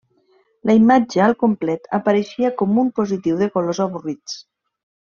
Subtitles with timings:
[0.69, 4.39] La imatge al complet apareixia com un positiu de colors avorrits.